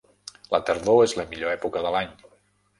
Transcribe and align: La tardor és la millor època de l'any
La 0.55 0.59
tardor 0.69 0.97
és 1.09 1.15
la 1.21 1.27
millor 1.35 1.55
època 1.59 1.87
de 1.87 1.95
l'any 1.99 2.13